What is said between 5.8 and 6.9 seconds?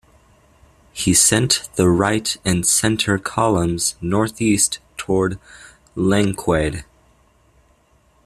Langquaid.